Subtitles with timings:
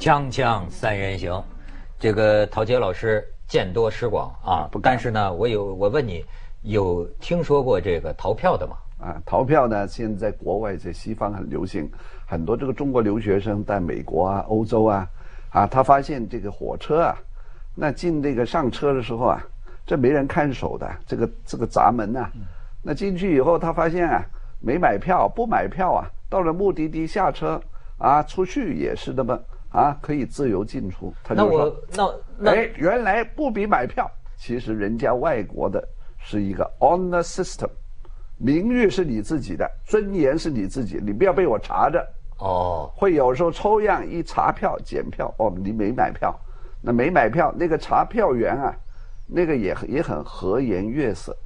[0.00, 1.44] 锵锵三人行，
[1.98, 6.24] 这个陶杰老师见多识广啊，但是呢，我有我问你，
[6.62, 8.76] 有听说过这个逃票的吗？
[8.98, 11.86] 啊，逃票呢，现在国外在西方很流行，
[12.26, 15.06] 很多这个中国留学生在美国啊、欧洲啊，
[15.50, 17.14] 啊，他发现这个火车啊，
[17.74, 19.44] 那进这个上车的时候啊，
[19.84, 22.26] 这没人看守的，这个这个闸门呐，
[22.82, 24.24] 那进去以后，他发现啊，
[24.60, 27.60] 没买票，不买票啊，到了目的地下车
[27.98, 29.38] 啊，出去也是那么
[29.70, 31.12] 啊，可以自由进出。
[31.22, 35.82] 他就说，那那哎，原来不比买票，其实人家外国的
[36.18, 37.68] 是一个 honor system。
[38.36, 42.04] 名誉是你自己的，尊严是你自己，你不要被我查着。
[42.38, 46.34] 哦，会有时候抽样一查票检票，哦，你没买票，
[46.80, 48.74] 那没买票那个查票员啊，
[49.26, 51.36] 那个也也很和颜悦色。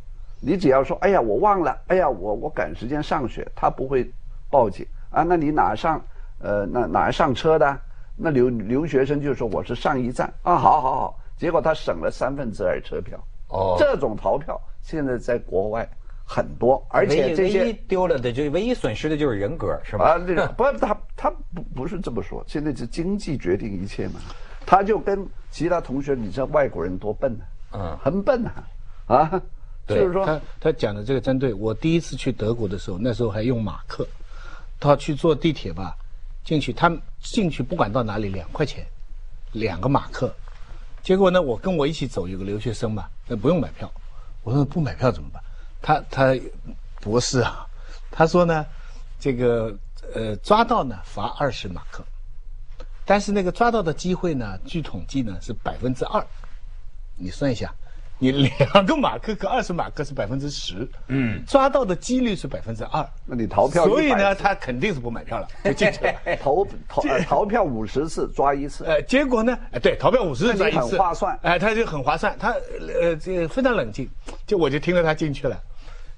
[0.40, 4.08] 你只要说，哎呀，我忘了，哎呀，我我赶时间上学，他不会
[4.48, 5.24] 报警啊。
[5.24, 6.00] 那你哪上
[6.38, 7.76] 呃哪哪上车的？
[8.16, 13.18] 那留留学生就说我是上一站啊，好好好，结果他省了三分之二车票。
[13.48, 15.88] 哦，这种逃票现在在国外。
[16.26, 20.12] 很多，而且这些唯一丢了的就唯一损失的就是人格，是吧？
[20.12, 22.42] 啊，这个不，他他不不是这么说。
[22.46, 24.14] 现在是经济决定一切嘛。
[24.64, 27.30] 他就跟其他同学，你知道外国人多笨
[27.70, 27.76] 啊？
[27.78, 28.66] 嗯，很笨啊，
[29.06, 29.42] 啊，
[29.86, 34.08] 就是说他他讲的这个针对我第一次去德国的时候，那时候还用马克，
[34.80, 35.94] 他去坐地铁吧，
[36.42, 36.90] 进去他
[37.24, 38.86] 进去不管到哪里两块钱，
[39.52, 40.32] 两个马克，
[41.02, 43.90] 结果呢，我跟我一起走有个留学生嘛，那不用买票，
[44.42, 45.42] 我说不买票怎么办？
[45.82, 46.38] 他他
[47.00, 47.66] 博士啊，
[48.10, 48.64] 他说呢，
[49.18, 49.76] 这个
[50.14, 52.04] 呃抓到呢罚二十马克，
[53.04, 56.24] 但是那个抓到的机会呢，据统计呢是百分之二，
[57.16, 57.74] 你算一下，
[58.18, 72.52] 你两个马克和二十马克是百分之十，嗯，抓到的几率是百分之二，那你逃票，所以呢他肯定是不买票了，就进去了， 逃逃逃票五十次抓一次，呃，结果呢，哎对，逃票五十次抓一次，很划算，哎，他就很划算，他
[73.02, 74.08] 呃这个非常冷静，
[74.46, 75.60] 就我就听着他进去了。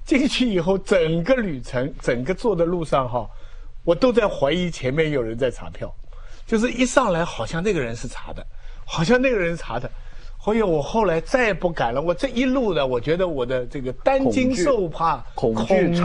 [0.05, 3.29] 进去以后，整个旅程，整个坐的路上哈，
[3.83, 5.93] 我都在怀疑前面有人在查票，
[6.47, 8.47] 就是一上来好像那个人是查的，
[8.85, 9.91] 好像那个人查的，
[10.47, 12.01] 所以我后来再也不敢了。
[12.01, 15.53] 我这一路的，我觉得我的这个担惊受怕、恐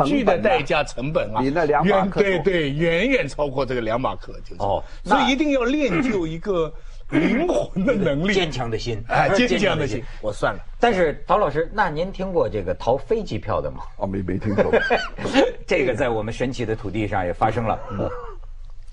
[0.04, 6.74] 惧的代价成本啊，比那两马克对对，远远超过这个两马克，就是哦，所以一定要练就一个。
[7.12, 10.60] 灵魂的能力，坚强的心，哎， 坚强的心，我算了。
[10.80, 13.84] 但是陶老师，那您听过这个逃飞机票的吗？
[13.98, 14.72] 哦，没没听过。
[15.68, 17.78] 这个在我们神奇的土地上也发生了。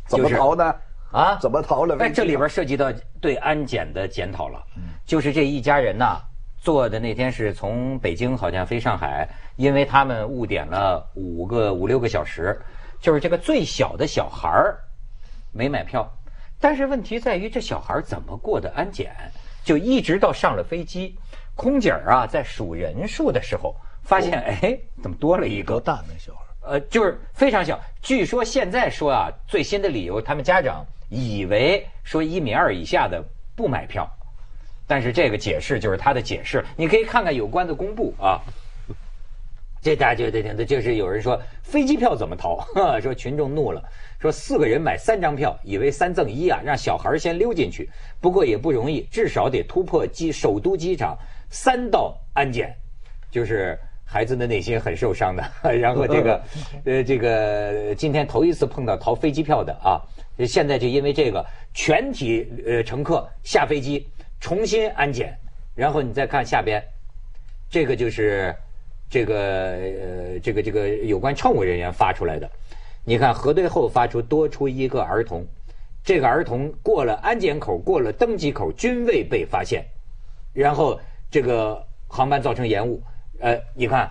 [0.09, 0.75] 怎么逃呢？
[1.11, 1.39] 啊？
[1.41, 1.97] 怎么逃了？
[2.01, 4.63] 哎，这里边涉及到对安检的检讨了。
[5.07, 6.21] 就是这一家人呐，
[6.61, 12.59] 坐的那天是从北京好像飞上海，因为他们误点了五个五六个小时，
[13.01, 14.79] 就是这个最小的小孩儿
[15.53, 16.11] 没买票。
[16.61, 19.13] 但是问题在于，这小孩怎么过的安检？
[19.65, 21.15] 就一直到上了飞机，
[21.55, 25.75] 空姐儿啊在数人数的时候，发现哎，怎么多了一个？
[25.75, 26.41] 多大那小孩？
[26.63, 27.79] 呃，就是非常小。
[28.03, 33.23] 据说现在说啊，最新的理由，他们家长以为说一米二以下的
[33.57, 34.09] 不买票，
[34.87, 36.65] 但是这个解释就是他的解释。
[36.77, 38.41] 你可以看看有关的公布啊。
[39.81, 42.59] 这大家就得听的，就是有人说飞机票怎么逃？
[43.01, 43.81] 说群众怒了。
[44.21, 47.89] 说四个人买三张票，以为三赠一啊，让小孩先溜进去。
[48.21, 51.17] 不过也不容易，至少得突破机首都机场
[51.49, 52.75] 三道安检，
[53.31, 55.45] 就是孩子的内心很受伤的。
[55.79, 56.43] 然后这个，
[56.85, 60.03] 呃，这个今天头一次碰到逃飞机票的啊，
[60.47, 61.45] 现在就因为这个
[61.75, 64.07] 全体呃乘客下飞机
[64.41, 65.37] 重新安检。
[65.75, 66.83] 然后你再看下边，
[67.71, 68.53] 这个就是
[69.09, 72.51] 这个呃这个这个有关乘务人员发出来的。
[73.05, 75.47] 你看核对后发出多出一个儿童，
[76.03, 79.87] 这个儿童过了安检口、过了登机口均未被发现，
[80.53, 80.99] 然后
[81.31, 83.01] 这个航班造成延误。
[83.39, 84.11] 呃，你看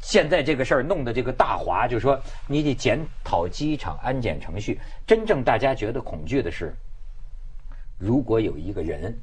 [0.00, 4.80] 现在这个事儿弄得这个大华就说你得检讨机场安检程序。
[5.06, 6.74] 真正大家觉得恐惧的是，
[7.98, 9.16] 如果有一个人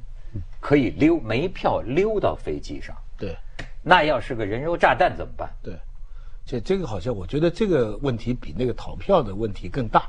[0.60, 3.36] 可以溜没票溜到飞机上，对，
[3.82, 5.50] 那要是个人肉炸弹怎么办？
[5.62, 5.74] 对。
[6.48, 10.08] 这这个好像，我觉得这个问题比那个逃票的问题更大。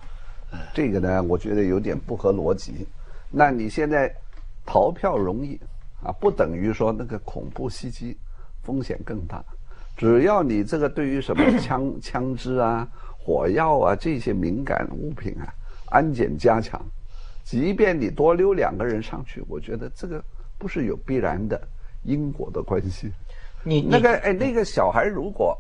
[0.72, 2.88] 这个呢，我觉得有点不合逻辑。
[3.32, 4.14] 那你现在
[4.64, 5.60] 逃票容易
[6.04, 8.16] 啊，不等于说那个恐怖袭击
[8.62, 9.44] 风险更大。
[9.98, 15.52] 只要你这个对于什么 枪枪支啊、火药啊这些敏感物品啊，
[15.90, 16.80] 安检加强，
[17.44, 20.24] 即便你多溜两个人上去，我觉得这个
[20.58, 21.60] 不是有必然的
[22.04, 23.12] 因果的关系。
[23.64, 25.58] 你那个哎，那个小孩如果。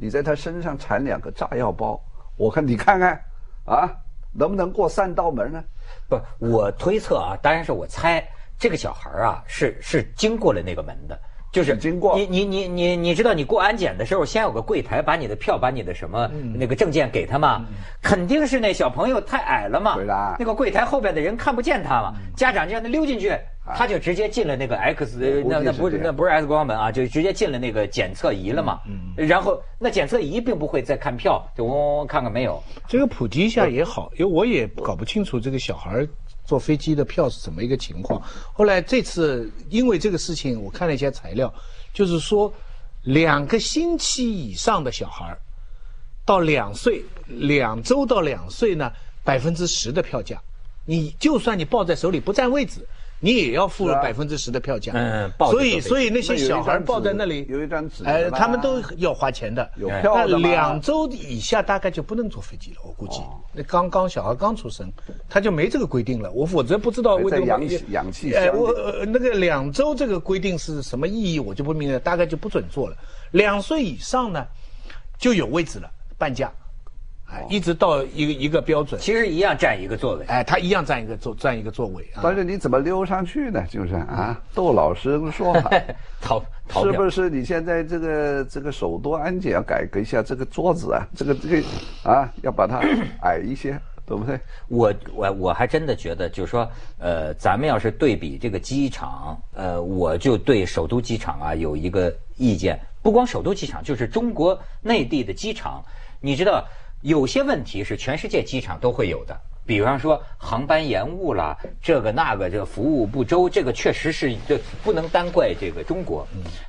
[0.00, 2.00] 你在他身上缠两个炸药包，
[2.36, 3.20] 我看你看看，
[3.64, 3.90] 啊，
[4.32, 5.64] 能不能过三道门呢？
[6.08, 8.24] 不，我推测啊，当然是我猜，
[8.56, 11.18] 这个小孩啊是是经过了那个门的。
[11.58, 17.64] 就是经过你你你你你知道你过安检的时候，先有个柜台把你的票、把你的什么那个证件给他嘛？
[18.00, 19.96] 肯定是那小朋友太矮了嘛，
[20.38, 23.32] 那个柜台后边的人看不见他嘛，家长就让他溜进去，
[23.74, 25.18] 他就直接进了那个 X，
[25.48, 28.78] 那那不是那不是 X 光门啊，就直接进了那个检测仪了嘛。
[29.16, 32.62] 然后那检测仪并不会再看票，就嗡嗡嗡看看没有。
[32.86, 36.08] 这个普及一下也好，因为我也搞不清楚这个小孩儿
[36.48, 38.22] 坐飞机的票是怎么一个情况。
[38.54, 41.52] 后来这次因为这个事情，我看了一些材料，
[41.92, 42.50] 就是说
[43.02, 45.38] 两个星期以上的小孩儿
[46.24, 48.90] 到两岁，两周到两岁呢，
[49.22, 50.40] 百分之十的票价，
[50.86, 52.88] 你就算你抱在手里不占位置。
[53.20, 63.20] 你也要付百分之十的票价，嗯所以所以那些小孩抱在那里，有一张纸哎，他们都要花钱的，有哎票的嘛那两周以下大概就不能坐飞机了，我估计。
[63.52, 64.88] 那刚刚小孩刚出生，
[65.28, 66.30] 他就没这个规定了。
[66.30, 72.96] 我否则不知道为什么在氧气氧气哎，我呃那个两周这个规定是什么意义，我就不明白，大概就不准坐了。
[73.32, 74.46] 两岁以上呢，
[75.18, 76.67] 就有位置了，半价，哎，
[77.48, 80.24] 一直到一个一个标准，其实一样占一个座位。
[80.26, 82.20] 哎，他一样占一个座占一个座位啊。
[82.22, 83.64] 但是你怎么溜上去呢？
[83.70, 85.70] 就是啊，窦老师说法。
[86.20, 91.06] 逃逃是不是你现在这个这个首都安检要改革一下这个桌子啊？
[91.14, 91.68] 这个这个
[92.02, 92.80] 啊，要把它
[93.22, 94.38] 矮一些，对不对？
[94.68, 102.78] 我我我还真的觉得，就是说，呃，咱们要是对比这个机场，呃，我就对首都机场啊有一个意见。
[103.00, 105.82] 不光首都机场，就是中国内地的机场，
[106.20, 106.64] 你知道
[107.02, 116.26] 有些问题是全世界机场都会有的，比方说航班延误了，这个那个，这个服务不周，这个确实是这不能单怪这个中国。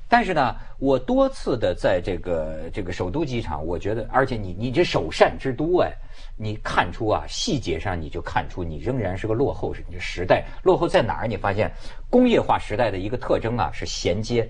[0.07, 5.91] 但是呢，我多次的在这个这个首都机场，我觉得，而且你你这首善之都哎，
[6.37, 11.27] 你看出啊细节上你就看出你仍然是个落后你时代，落后在哪儿？
[11.27, 11.71] 你发现
[12.09, 14.47] 工业化时代的一个特征啊是衔接。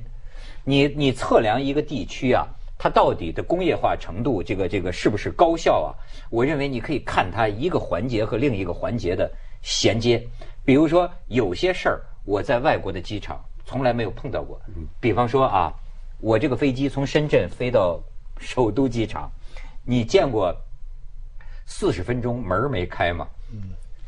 [0.66, 2.46] 你你测量一个地区啊，
[2.82, 5.92] 它到底的工业化程度，这个这个是不是高效啊？
[6.30, 9.30] 我认为你可以看它一个环节和另一个环节的
[9.62, 10.26] 衔接。
[10.64, 14.58] 比如说有些事儿，我在外国的机场从来没有碰到过。
[15.02, 15.74] 比方说啊，
[16.22, 18.00] 我这个飞机从深圳飞到
[18.40, 19.30] 首都机场，
[19.84, 20.56] 你见过
[21.66, 23.28] 四十分钟门儿没开吗？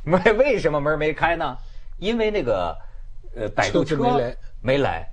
[0.05, 1.57] 为 为什么门儿没开呢？
[1.99, 2.73] 因为那个
[3.35, 3.97] 呃摆渡车
[4.61, 5.05] 没来。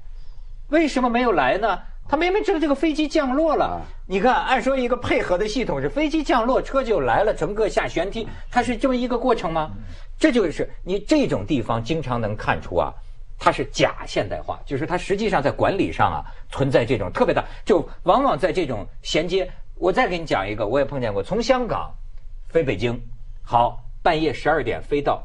[0.69, 1.79] 为什么没有来呢？
[2.09, 3.83] 他明明知道这个飞机降落了啊。
[4.07, 9.71] 你看，按说一个配合的系统是飞机降落，车就来了，乘客下舷梯，它是这么一个过程吗？
[10.19, 12.93] 这就是你这种地方经常能看出啊，
[13.39, 19.49] 它是假现代化，就是它实际上在管理上啊存在这种特别大，就往往在这种衔接。
[19.77, 21.95] 我再给你讲一个，我也碰见过，从香港
[22.49, 22.99] 飞北京，
[23.43, 25.23] 好，半夜十二点飞到，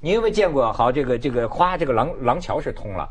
[0.00, 0.70] 你有没有见过？
[0.70, 3.08] 好，这个这个哗，这个廊廊桥是通了，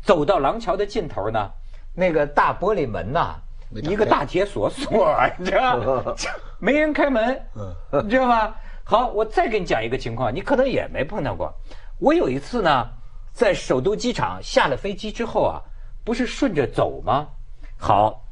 [0.00, 1.50] 走到廊桥的尽头呢，
[1.98, 3.34] 那个大玻璃门呐、
[3.82, 5.12] 一个大铁锁锁
[5.44, 6.16] 着，
[6.60, 7.42] 没人开门，
[8.04, 8.54] 你知道吗？
[8.84, 11.52] 好，我再给你讲一个情况，你可能也没碰到过。
[11.98, 12.88] 我有一次呢，
[13.32, 15.58] 在首都机场下了飞机之后啊，
[16.04, 17.26] 不是顺着走吗？
[17.76, 18.22] 好，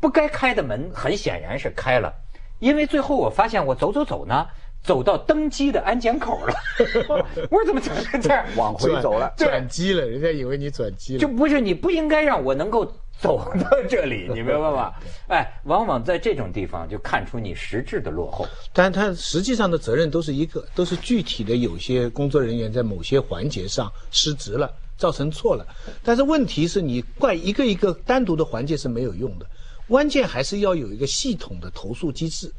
[0.00, 2.14] 不该开的门很显然是开了，
[2.60, 4.46] 因为最后我发现我走走走呢，
[4.84, 6.54] 走到登机的安检口了。
[7.50, 8.46] 我说怎么走成这样？
[8.56, 9.34] 往回走了。
[9.36, 11.18] 转机了，人家以为你转机了。
[11.18, 12.86] 就不是你不应该让我能够
[13.18, 14.92] 走到这里，你明白吗？
[15.28, 18.46] 哎，往往在这种地方就看出你实质的落后。
[18.72, 25.66] 但他实际上的责任都是一个，都是具体的有些工作人员在某些环节上失职了，造成错了。
[26.04, 29.46] 但是问题是你怪一个一个单独的环节是没有用的，
[29.88, 32.52] 关键还是要有一个系统的投诉机制。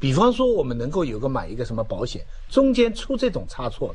[0.00, 3.94] 比方说，我们能够有个买一个什么保险，中间出这种差错，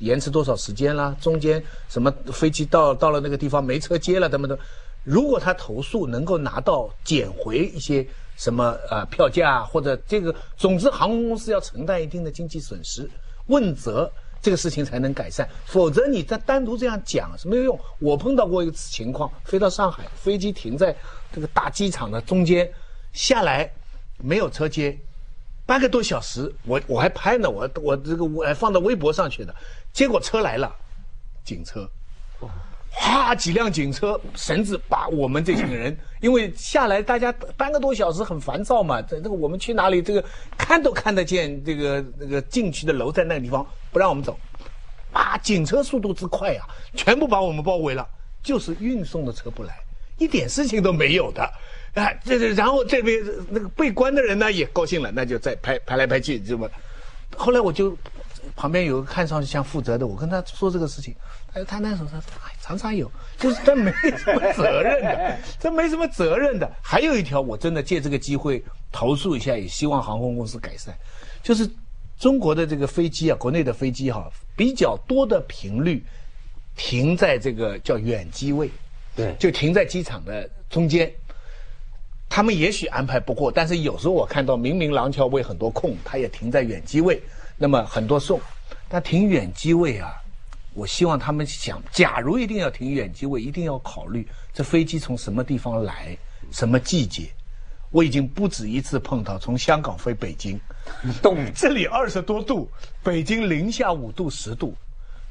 [0.00, 4.58] 延迟多少时间啦，中间什么飞机到到了那个地方没车接了，等等等。
[5.04, 8.04] 如果他投诉能够拿到减回一些
[8.36, 13.08] 什么呃票价或者这个，总之航空公司要承担一定的经济损失，
[13.46, 17.80] 问责这个事情才能改善，否则你再单独这样讲是没有用。
[17.98, 20.94] 我碰到过一次情况，飞到上海，飞机停在
[21.32, 22.70] 这个大机场的中间，
[23.12, 23.70] 下来
[24.18, 24.98] 没有车接，
[25.64, 29.54] 半个多小时，我我还拍呢，我我这个我放到微博上去的，
[29.92, 30.74] 结果车来了，
[31.44, 31.88] 警车。
[32.96, 40.24] 哗，几辆警车绳子把我们这群人，因为下来大家半个多小时很烦躁嘛，这这个我们去哪里，这个
[40.56, 44.38] 看都看得见这个那个进去的楼在那个地方，不让我们走，
[45.12, 46.62] 啊，警车速度之快呀、
[46.94, 48.08] 全部把我们包围了，
[48.42, 49.76] 就是运送的车不来，
[50.18, 51.42] 一点事情都没有的，
[51.94, 53.20] 啊，这这然后这边
[53.50, 56.70] 那个被关的人呢也高兴了，那就再拍拍来拍去，这么，
[57.36, 57.96] 后来我就
[58.54, 61.12] 旁边有个看上去像负责的，我跟他说这个事情，
[61.54, 66.70] 他他那时候说，哎，常常有，就是他没什么责任的， 这没什么责任的。
[66.82, 70.92] 还有一条，我真的借这个机会投诉一下，也希望航空公司改善，
[71.42, 71.68] 就是
[72.18, 76.04] 中国的这个飞机啊，国内的飞机哈，比较多的频率
[76.76, 78.68] 停在这个叫远机位，
[79.14, 81.10] 对就停在机场的中间。
[82.28, 87.22] 他们也许安排不过，但是有时候我看到明明廊桥位很多空，他也停在远机位，
[87.56, 88.40] 那么很多送。
[88.88, 90.10] 但停远机位啊，
[90.74, 96.16] 我希望他们想，假如一定要停远机位，一定要考虑这飞机从什么地方来，
[96.50, 97.28] 什么季节。
[97.90, 100.58] 我已经不止一次碰到从香港飞北京，
[101.22, 102.68] 冻这里二十多度，
[103.04, 104.74] 北京零下五度十度，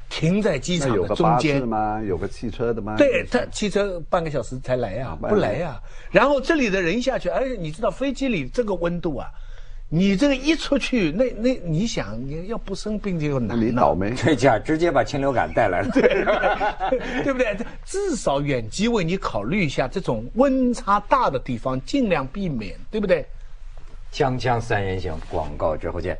[0.08, 1.66] 停在机场的中间士。
[1.66, 2.00] 吗？
[2.02, 2.96] 有个汽车的吗？
[2.96, 5.78] 对他汽车半个小时才来呀、啊不来呀、
[6.10, 9.28] 然后这里的人下去，而且你知道飞机里这个温度啊，
[9.96, 14.10] 你这个一出去，那那你想你要不生病就难了你倒霉。
[14.10, 15.88] 这家直接把禽流感带来了。
[17.22, 17.56] 对不对？
[17.84, 23.24] 至少远机为你考虑一下，这种温差大的地方尽量避免，对不对？
[24.12, 26.18] 锵锵三人行，广告之后见。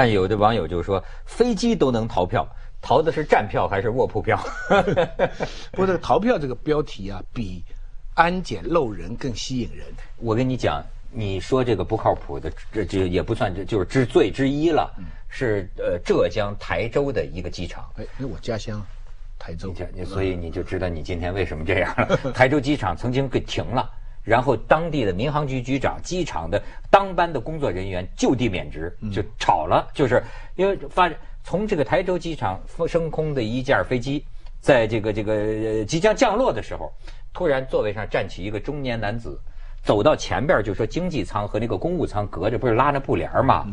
[0.00, 2.48] 看，有的网友就说，飞机都能逃票，
[2.80, 4.42] 逃的是站票还是卧铺票？
[5.72, 7.62] 不过这个逃票这个标题啊，比
[8.14, 9.84] 安检漏人更吸引人。
[10.16, 14.90] 我跟你讲，你说这个不靠谱的，这这也不算，这就是之最之一了。
[15.28, 17.84] 是呃，浙江台州的一个机场。
[17.96, 18.82] 哎，那我家乡
[19.38, 19.74] 台州
[20.06, 22.16] 所以你就知道你今天为什么这样了。
[22.32, 23.86] 台州机场曾经给停了，
[24.22, 30.22] 然后当地的民航局局长、机场的当班的工作人员就地免职，就炒了，就是
[30.56, 31.10] 因为发
[31.42, 34.24] 从这个台州机场升空的一架飞机，
[34.60, 36.92] 在这个这个呃即将降落的时候，
[37.32, 39.40] 突然座位上站起一个中年男子。
[39.82, 43.66] 走到前边就说经济舱和那个公务舱隔着，不是拉着布帘儿嘛？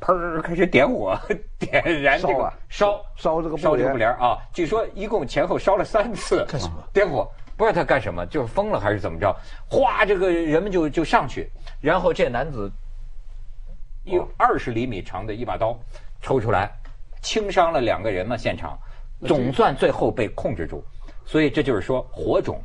[0.00, 1.18] 砰开始点火，
[1.58, 4.38] 点燃这个烧啊烧烧这个布烧这个帘布帘啊！
[4.54, 6.74] 据说一共前后烧了三次，干什么？
[6.92, 7.28] 点火，
[7.58, 9.34] 不知道他干什么，就是疯了还是怎么着？
[9.68, 11.50] 哗，这个人们就就上去，
[11.80, 12.70] 然后这男子
[14.04, 15.76] 有二十厘米长的一把刀
[16.22, 16.70] 抽出来，
[17.20, 18.78] 轻伤了两个人嘛，现场
[19.26, 20.84] 总算最后被控制住。
[21.26, 22.62] 所以这就是说，火种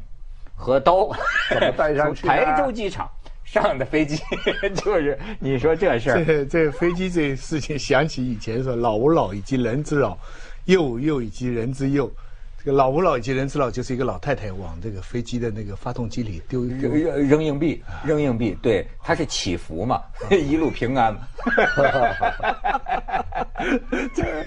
[0.56, 1.10] 和刀
[1.50, 3.10] 怎么带上 台州机场
[3.44, 4.22] 上的飞机，
[4.78, 6.24] 就是你说这事儿。
[6.24, 10.16] 这这飞机这事情，想起以前说“老吾老以及人之老，
[10.66, 12.10] 幼吾幼以及人之幼”。
[12.64, 20.02] 这个“老吾老以及人之老”就是一个老太太往这个飞机的那个发动机里丢丢扔扔扔硬币，扔硬币，对，它是祈福嘛，
[20.32, 21.14] 一路平安。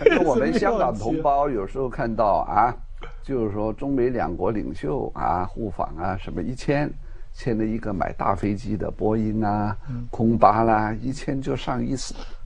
[0.07, 2.75] 那我们香港同胞有时候看到啊，
[3.23, 6.91] 就是说中美两国领袖啊互访啊，什么一签
[7.35, 9.77] 签了一个买大飞机的波音啊、
[10.11, 11.95] 空巴啦，一签就上亿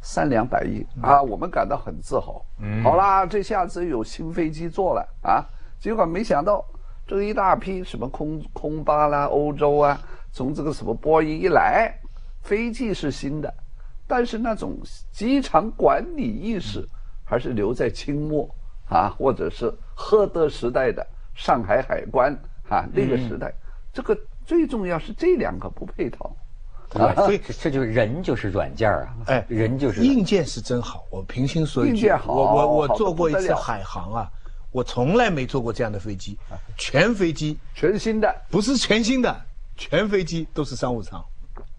[0.01, 2.45] 三两百亿啊，我们感到很自豪。
[2.83, 5.47] 好啦，这下子有新飞机做了啊，
[5.81, 6.65] 结果没想到
[7.07, 11.93] 这一大批什么空空巴啦、欧洲啊，从这个什么波音一来，
[12.43, 13.53] 飞机是新的。
[14.07, 14.77] 但是那种
[15.13, 16.87] 机场管理意识
[17.25, 18.49] 还是留在清末
[18.89, 22.33] 啊，或者是赫德时代的上海海关
[22.69, 23.53] 啊那个时代。
[23.93, 26.31] 这个最重要是这两个不配套。
[26.93, 31.05] 对，所以这就是人就是软件啊，哎，人就是硬件是真好。
[31.09, 34.31] 我平心说一句，硬件好我我我做过一次海航啊，
[34.73, 36.39] 我从来没坐过这样的飞机，
[36.77, 37.59] 全飞机。
[37.75, 39.35] 全新的，不是全新的，
[39.77, 41.25] 全飞机都是商务舱，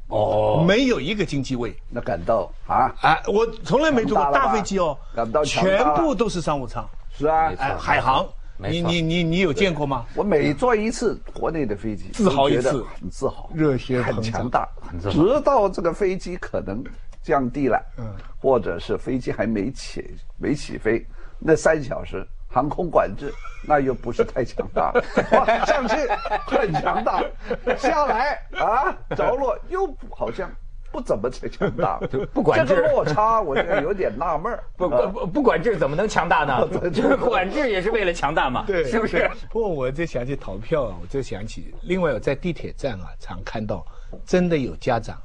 [0.08, 1.74] 哦，没有一个经济位。
[1.90, 6.86] 那感到啊，哎，我从来没坐过大飞机哦感到，全部都是商务舱。
[7.18, 7.54] 是啊。
[7.58, 10.06] 哎，海航，你你你你有见过吗？
[10.16, 12.84] 我每坐一次国内的飞机，自豪一次。
[13.00, 14.50] 很自豪，热血很强。
[14.50, 14.68] 大，
[15.00, 15.16] 自豪。
[15.16, 16.84] 直到这个飞机可能
[17.24, 18.06] 降低了，嗯。
[18.42, 20.04] 或者是飞机还没起
[20.38, 21.06] 没起飞，
[21.38, 24.92] 那三小时航空管制那又不是太强大，
[25.32, 25.96] 哇，上去
[26.46, 27.24] 很强大，
[27.78, 30.52] 下来啊着落又好像
[30.92, 32.00] 不怎么强大，
[32.34, 34.62] 不管这个落差，我就有点纳闷儿。
[34.76, 36.68] 不不不不管制怎么能强大呢？
[36.92, 39.30] 就是管制也是为了强大嘛，对，是不是？
[39.50, 43.86] 不过我就想起逃票啊，我就想起，另外我在地铁站啊，常看到
[44.26, 45.16] 真的有家长，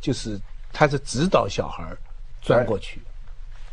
[0.00, 0.40] 就是
[0.72, 1.98] 他是指导小孩儿
[2.40, 3.02] 钻过去，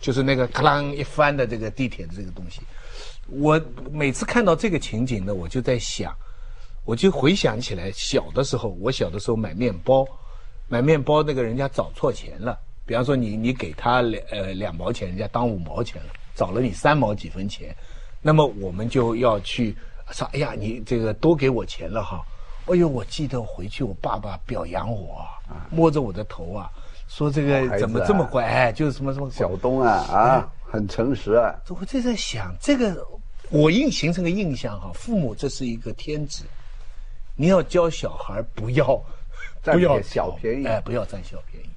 [0.01, 2.61] 就是那个咔啷一翻的这个地铁的这个东西。
[3.29, 3.59] 我
[3.91, 6.13] 每次看到这个情景呢，我就在想，
[6.85, 10.05] 我就回想起来小的时候，我小的时候买面包，
[10.67, 17.75] 买面包那个人家找错钱了，比方说你你给他两呃两毛钱，人家当五毛钱了，找了你三毛几分钱，
[18.21, 19.75] 那么我们就要去
[20.11, 22.21] 说，哎呀，你这个多给我钱了哈。
[22.67, 25.25] 哎呦，我记得回去我爸爸表扬我，
[25.69, 26.69] 摸着我的头啊，
[27.07, 31.55] 说这个怎么这么乖，哎，就是什么什么小东啊啊，很诚实啊。
[31.69, 33.05] 我就在想，这个
[33.49, 36.43] 我印形成个印象哈，父母这是一个天职，
[37.35, 39.01] 你要教小孩不要
[39.63, 41.69] 占不要小便宜哎，不要占小便宜，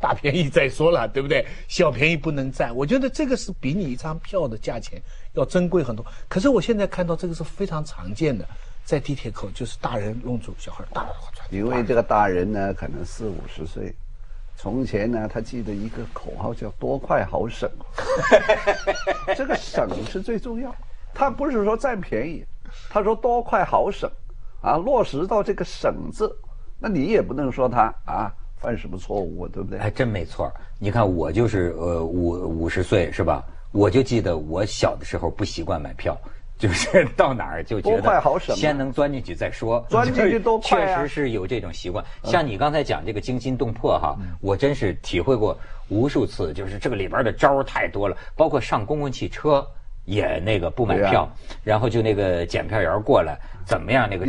[0.00, 1.46] 大便宜再说了，对不对？
[1.68, 5.00] 小便宜不能占，我觉得这个是比你一张票的价钱
[5.34, 6.04] 要珍贵很多。
[6.28, 8.48] 可是我现在看到这个是非常常见的，
[8.84, 11.12] 在地铁口就是大人弄住小孩，大人
[11.50, 13.94] 因为这个大人呢，可能四五十岁，
[14.60, 17.70] 从前呢，他记得一个口号叫“多快好省”，
[19.36, 20.74] 这个省是最重要。
[21.14, 22.44] 他不是说占便宜，
[22.90, 24.10] 他说多快好省，
[24.60, 26.36] 啊，落实到这个“省”字，
[26.76, 29.78] 那你也不能说他啊犯什么错误，对不对？
[29.78, 30.52] 还真没错。
[30.80, 33.40] 你看我就是呃五五十岁是吧？
[33.70, 36.18] 我就记得我小的时候不习惯买票，
[36.68, 38.20] 就是到哪儿就觉得
[38.54, 39.84] 先能钻进去再说。
[39.88, 42.04] 钻进去多快啊确实是有这种习惯。
[42.24, 45.56] 像你刚才讲这个惊心动魄哈，我真是体会过
[45.88, 49.66] 无数次，就是这个里边的招儿太多了，包括上公共汽车。
[50.04, 51.28] 也那个不买票，
[51.62, 54.24] 然后就那个检票员过来，怎么样那个？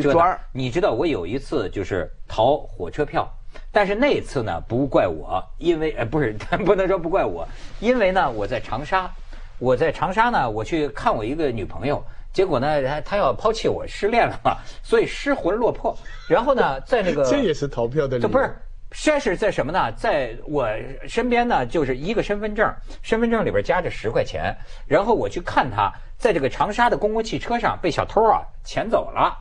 [0.52, 3.26] 你知道我有一次就是逃火车票，
[3.72, 6.34] 但是那次呢不怪我，因为呃不是
[6.66, 7.48] 不能说不怪我，
[7.80, 9.10] 因为呢我在长沙，
[9.58, 15.98] 我在长沙呢我去看我一个女朋友，结果呢他他要抛弃我失恋了嘛，所以失魂落魄，
[16.30, 18.28] 然后呢在那个 这也是逃票的理由。
[18.28, 18.56] 这不是。
[18.92, 19.92] 先是在什么呢？
[19.92, 20.68] 在我
[21.08, 24.52] 身边呢，就是一个身份证，身份证里边夹着十块钱，
[24.88, 29.32] 然后我去看他，在这个长沙的公共汽车上被小偷啊抢走了，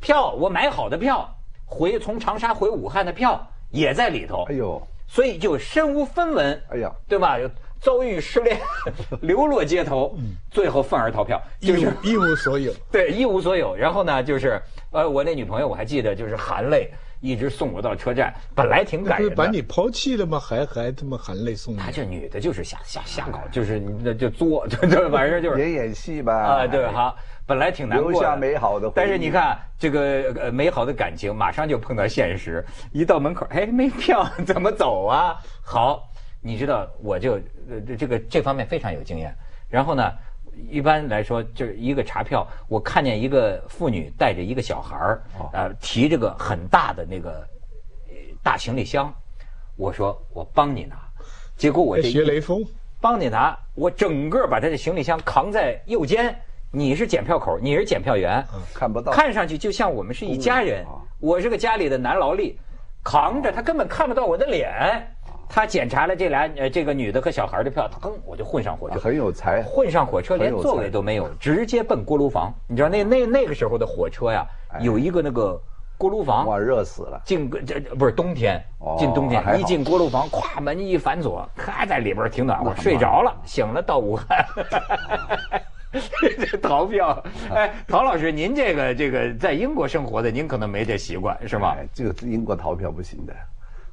[0.00, 1.24] 票我买好的票，
[1.64, 7.36] 回从长沙回武汉的票也在里头，哎呦，所以就身无分文，哎呀，对吧？
[7.80, 8.58] 遭遇失恋，
[9.20, 10.16] 流落街头，
[10.50, 12.72] 最后愤而逃票，就是一无所有。
[12.90, 13.74] 对，一无所有。
[13.76, 14.60] 然后呢，就是
[14.90, 19.34] 呃，我那女朋友我还记得，就是含泪一直送我到车站，本来挺感人的。
[19.34, 20.38] 是把你抛弃了吗？
[20.38, 21.78] 还还他妈含泪送你？
[21.78, 26.34] 她这女的就是瞎瞎瞎搞，就是你这就作， 就这反正就是也演戏吧。
[26.34, 27.14] 啊，对哈，
[27.46, 35.36] 本来挺难过的，留下美好的回忆但是你看这个呃美好的感情，马上就碰到现实，一到门口，哎，没票，怎么走啊？
[35.62, 36.08] 好，
[36.46, 37.36] 你知道，我就
[37.70, 39.34] 呃这这个这方面非常有经验。
[39.70, 40.12] 然后呢，
[40.70, 47.30] 一般来说就是一个查票，我看见一个妇女带着一个小孩儿，哦呃，提这个很大的那个
[48.08, 49.10] 呃大行李箱，
[49.76, 50.96] 我说我帮你拿，
[51.56, 52.62] 结果我这学雷锋，
[53.00, 56.38] 帮你拿，我整个把他的行李箱扛在右肩。
[56.70, 60.84] 你是检票口，你是检票员，看不到，看上去就像我们是一家人。
[61.20, 62.58] 我是个家里的男劳力，
[63.02, 65.13] 扛着他根本看不到我的脸。
[65.48, 69.62] 他检查了这俩呃这个女的和小孩的票，他哼我就混上火车，很有才。
[69.62, 72.52] 混上火车连座位都没有，直接奔锅炉房。
[72.68, 74.46] 你知道那那那个时候的火车呀，
[74.80, 75.60] 有一个那个
[75.96, 77.20] 锅炉房，哇，热死了。
[77.24, 84.44] 进个这这不是冬天哦，进冬天一进锅炉房，咵门一反锁，咔在里边挺暖和，睡着了，醒了到武汉。
[86.40, 87.22] 这 逃票，
[87.54, 91.76] 哎，陶老师，您这个这个在英国生活的，您可能没这习惯是吗？
[91.78, 93.32] 哎，这个英国逃票不行的，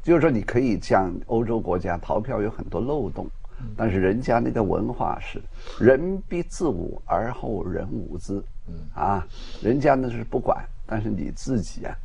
[0.04, 3.28] 就是说你可以像欧洲国家逃票有很多漏洞，
[3.78, 5.40] 但是人家那个文化是
[5.80, 8.44] 人必自侮而后人侮之，
[8.96, 9.26] 啊，
[9.62, 11.98] 人家那是不管，但是你自己啊，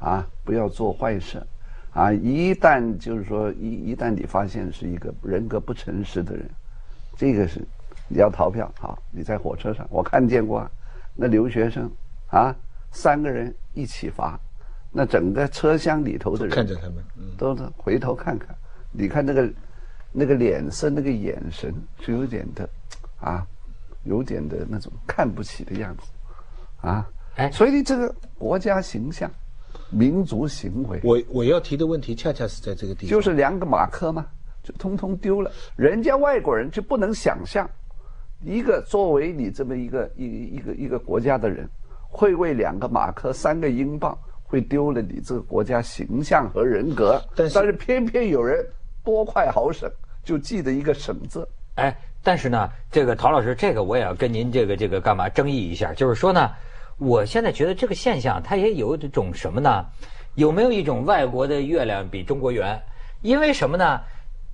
[0.00, 1.40] 啊，不要做坏事，
[1.92, 6.50] 啊，一旦就是说一一旦你发现是一个人格不诚实的人，
[7.16, 7.64] 这个是
[8.08, 10.70] 你要逃票，好，你在火车上，我看见过啊
[11.14, 11.88] 那留学生
[12.30, 12.52] 啊，
[12.90, 14.36] 三个人一起罚，
[14.96, 18.56] 那整个车厢里头的人看着他们，嗯，都回头看看，
[18.92, 19.52] 你看那个
[20.12, 22.68] 那个脸色、那个眼神是有点的
[23.20, 23.44] 啊，
[24.04, 26.02] 有点的那种看不起的样子
[26.80, 27.04] 啊。
[27.34, 27.50] 哎。
[27.50, 29.28] 所以你这个国家形象、
[29.90, 34.24] 民族行为，我我要提的问题恰恰是在这个地方，就是两个马克嘛，
[34.62, 35.50] 就通通丢了。
[35.76, 37.68] 人家外国人就不能想象，
[38.44, 41.68] 一个作为你这么一个一一个一个国家的人，
[42.08, 44.16] 会为两个马克、三个英镑，
[44.54, 47.20] 会会丢了你这个国家形象和人格。
[47.34, 48.64] 但是偏偏有人
[49.02, 49.90] 多快好省，
[50.22, 51.46] 就记得一个省字。
[51.74, 56.48] 哎，但是呢，这个陶老师，这个我也要跟您这个这个干嘛争议一下，就是说呢，
[56.98, 59.84] 我现在觉得这个现象它也有一种什么呢？
[60.36, 62.80] 有没有一种外国的月亮比中国圆？
[63.22, 64.00] 因为什么呢？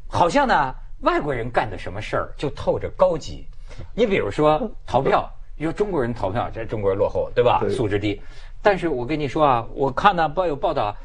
[0.09, 3.47] 好像呢，外国人干的什么事儿就透着高级。
[3.95, 7.59] 你比如说逃票，你说中国人逃票，这中国人落后，对吧？
[7.61, 8.19] 对素质低。
[8.63, 10.97] 但是我跟你说啊，我看呢报有报道，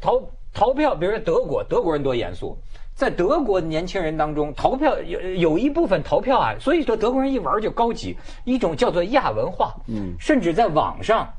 [0.00, 2.58] 逃逃票，比如说德国，德国人多严肃。
[2.94, 11.30] 在德国年轻人当中，逃票有有一部分逃票啊，所以说德国人一玩就高级，一种叫做亚文化，嗯，甚至在网上，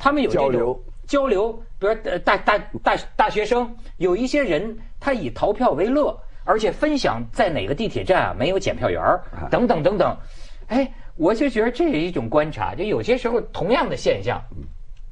[0.00, 9.22] 他们有这种交流交流，比如呃大大大大学生，有一些人他以逃票为乐，而且分享在哪个地铁站啊没有检票员儿
[9.52, 10.16] 等等等等，
[10.66, 14.42] 哎，我就觉得这是一种观察，就有些时候同样的现象。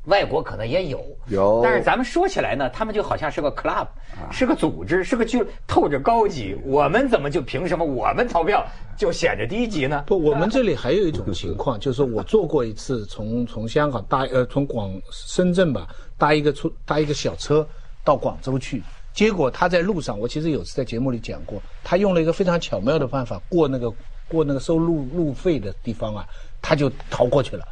[0.06, 3.86] 外国可能也有，有但是咱们说起来呢，他们就好像是个 club，
[4.32, 6.56] 是个组织，是个俱，透着高级。
[6.64, 10.02] 我们怎么就凭什么我们投票就显着低级呢？
[10.06, 15.86] 不，我们这里还有一种情况，就是说我做过一次从从香港搭呃从广深圳吧
[16.18, 17.64] 搭一个出搭一个小车
[18.02, 23.88] 到广州去，结果他在路上，我其实有次在节目里讲过，他用了一个非常巧妙的办法过那个
[24.26, 26.26] 过那个收路路费的地方啊，
[26.60, 27.64] 他就逃过去了。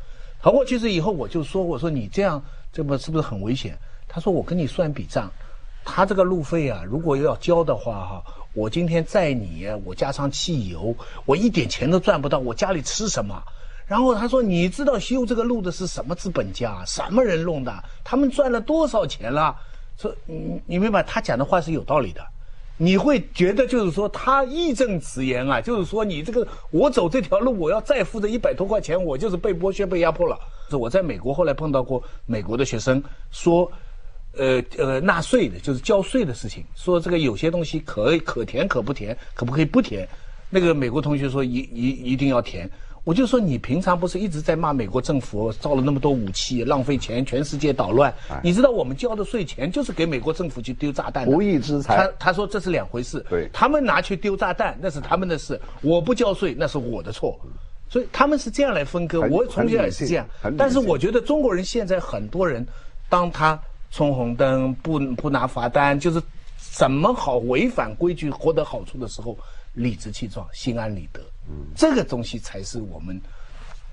[0.42, 3.76] 逃过去是以后，我就说我说你这样这么是不是很危险？
[4.08, 5.30] 他说我跟你算笔账，
[5.84, 8.24] 他这个路费啊，如果要交的话哈，
[8.54, 10.94] 我今天载你，我加上汽油，
[11.26, 13.42] 我一点钱都赚不到，我家里吃什么？
[13.86, 17.84] 然后他说：“你知道修这个路的是什么资本家，什么人弄的？
[18.04, 19.56] 他们赚了多少钱了？”
[19.98, 22.24] 说你你明白，他讲的话是有道理的。
[22.82, 30.38] 你会觉得就是说他义正辞严啊，就是说你这个我走这条路，我要再付这一百多块钱，我就是被剥削、被压迫了。
[30.72, 33.70] 我在美国后来碰到过美国的学生说，
[34.32, 40.08] 呃呃纳税的，就是交税的事情，说这个有些东西可可填可不填，可不可以不填？
[40.48, 42.66] 那个美国同学说一一一定要填。
[43.04, 48.12] 我就说你平常不是一直在骂美国政府造了那么多武器，浪费钱，全世界捣乱？
[48.42, 51.96] 你知道我们交的税钱就是给美国政府去丢炸弹的，不义之财。
[51.96, 53.48] 他他说这是两回事，对。
[53.52, 57.38] 他们拿去丢炸弹那是他们的事，我不交税那是我的错，
[57.88, 59.20] 所以他们是这样来分割。
[59.22, 60.26] 我从小也是这样。
[60.58, 62.66] 但是我觉得中国人现在很多人，
[63.08, 63.58] 当他
[63.90, 66.22] 冲红灯不不拿罚单，就是
[66.58, 69.36] 怎么好违反规矩获得好处的时候，
[69.74, 71.20] 理直气壮，心安理得。
[71.48, 73.20] 嗯这个东西才是我们。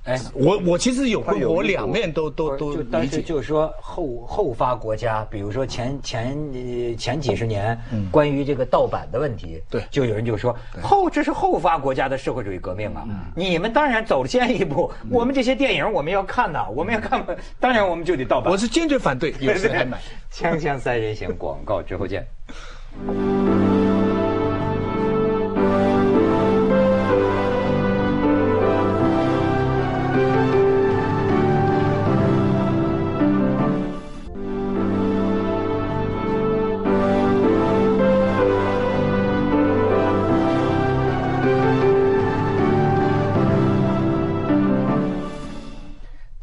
[0.03, 3.21] 哎，我我其实有他有一股我两面都都都就但是理解。
[3.21, 7.77] 就是说后后发国家，比如说前前呃前几十年，
[8.09, 17.21] 关于这个盗版的问题，对就有人就说后这是后发国家的社会主义革命啊，你们当然走先一步，我们这些电影我们要看呐，我们要看，
[17.59, 18.49] 当然我们就得盗版。
[18.49, 19.99] 我是坚决反对，有谁还买。
[20.31, 22.25] 锵锵三人行广告之后见。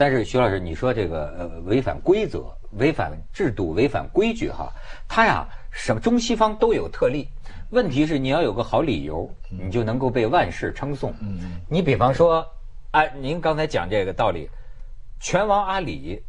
[0.05, 4.71] 但是徐老师，你说这个呃违反规则、违反制度、违反规矩哈，
[5.09, 7.27] 它呀什么中西方都有特例。
[7.71, 11.11] 问题是你要有个好理由，你就能够被万世称颂。
[11.71, 12.47] 你比方说，
[12.91, 14.51] 啊，您刚才讲这个道理，
[15.21, 16.23] 拳王阿里，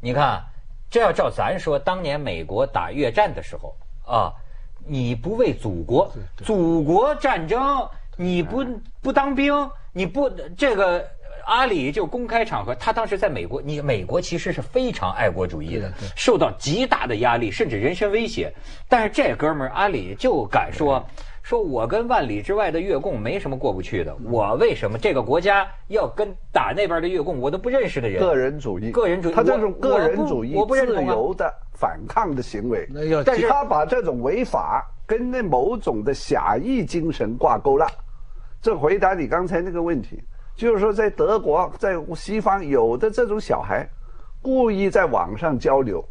[0.00, 0.44] 你看啊，
[0.90, 3.72] 这要照咱说，当年美国打越战的时候
[4.04, 4.34] 啊，
[4.84, 8.66] 你不为祖国，祖国战争你不
[9.00, 9.54] 不当兵，
[9.92, 11.08] 你不这个。
[11.46, 18.52] 阿里就公开场合，他当时在美国，你美国其实是非常爱国主义的，受到极大的压力，甚至人身威胁。
[18.88, 21.04] 但是这哥们儿阿里就敢说，
[21.42, 28.20] 说我跟万里之外的越共没什么过不去的，我为什么这个国家要跟打那边的越共我都不认识的人？
[28.20, 32.88] 个人主义，个人主义他这种个人主义、我不认自由的反抗的行为，
[33.24, 37.86] 但是他把这种违法跟那某种的侠义精神挂钩了。
[38.60, 40.20] 这回答你刚才那个问题，
[40.56, 43.86] 就是说在德国、在西方有的这种小孩，
[44.40, 46.02] 故意在网上交流，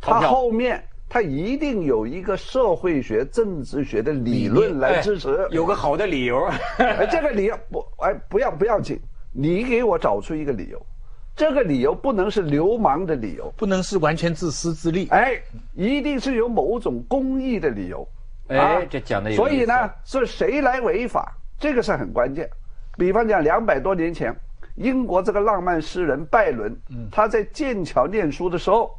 [0.00, 5.34] 他后面他一定有一个社会学、政治学的理论来支持。
[5.34, 6.44] 哎有个好的理由。
[6.76, 9.00] 哎，这个理由不，哎，不要不要紧，
[9.32, 10.86] 你给我找出一个理由，
[11.34, 15.08] 这个理由不能是流氓的理由，不能是完全自私自利。
[15.10, 15.40] 哎，
[15.74, 18.06] 一定是有某种公益的理由。
[18.48, 22.46] 哎这讲的有所以呢，是谁来违法，这个是很关键。
[22.96, 24.34] 比方讲，两百多年前，
[24.76, 28.90] 英国这个浪漫诗人拜伦，嗯他在剑桥念书的时候，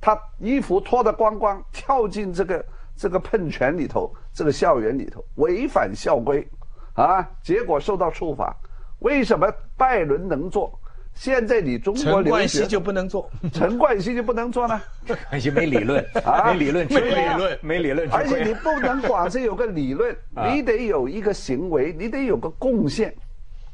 [0.00, 2.64] 他衣服脱得光光，跳进这个
[2.96, 6.46] 这个喷泉里头，这个校园里头违反校规，
[6.94, 8.54] 啊，结果受到处罚。
[9.00, 10.72] 为什么拜伦能做？
[11.12, 13.28] 现在你中国陈留学冠希就不能做。
[13.52, 14.80] 陈冠希就不能做呢？
[15.28, 23.12] 冠希没理论， 啊没理论，没理论没理论，而且你不能光是有个理论， 啊你得有一个行为，你得有个贡献，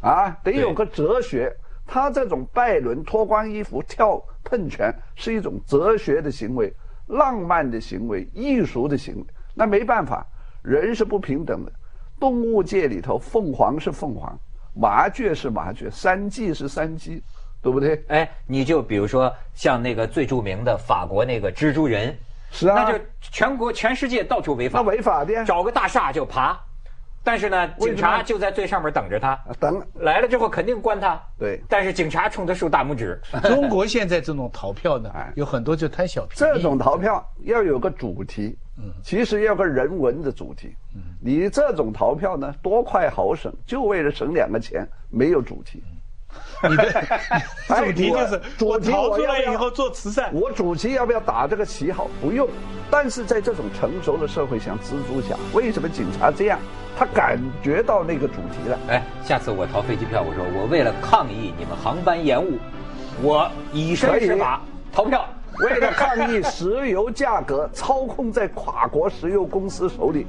[0.00, 1.54] 啊，得有个哲学。
[1.88, 6.72] 他这种拜伦脱光衣服跳喷泉是一种哲学的行为、
[7.06, 9.24] 浪漫的行为、艺术的行为。
[9.54, 10.26] 那没办法，
[10.62, 11.72] 人是不平等的。
[12.18, 14.36] 动物界里头，凤凰是凤凰，
[14.74, 17.22] 麻雀是麻雀，山鸡是山鸡，
[17.62, 18.04] 对不对？
[18.08, 22.18] 哎，你就比如说像那个最著名的法国那个蜘蛛人，
[22.50, 25.44] 是啊，那就全国全世界到处违法，那违法的呀。
[25.44, 26.58] 找个大厦就爬，
[27.26, 31.20] 但是呢，警察就在最上面等着他，啊等来了之后肯定关他。
[31.36, 33.20] 对但是警察冲他竖大拇指。
[33.42, 36.54] 中国现在这种逃票呢哎，有很多就贪小便宜。
[36.54, 40.72] 这种逃票要有个主题，嗯其实要个人文的主题。
[40.94, 45.82] 嗯你这种逃票呢，多快好省，就为了省两个钱，没有主题。
[46.68, 46.84] 你的
[47.68, 50.30] 哎 主题就是我主题逃出来以后做慈善。
[50.32, 52.08] 我主题要不要打这个旗号？
[52.20, 52.48] 不用。
[52.90, 56.58] 但是在这种成熟的社会，像蜘蛛侠，为什么警察这样？
[56.98, 58.78] 他感觉到那个主题了。
[58.88, 62.58] 哎，下次我逃飞机票，我说我为了抗议你们航班延误，
[63.22, 64.60] 我以身试法
[64.92, 65.24] 逃票。
[65.60, 70.26] 为了抗议石油价格操控在跨国石油公司手里，